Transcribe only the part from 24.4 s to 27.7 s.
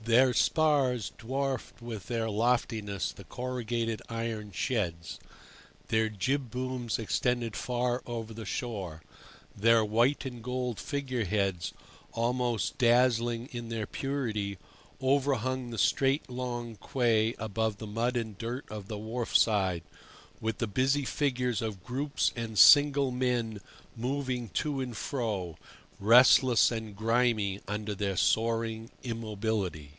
to and fro, restless and grimy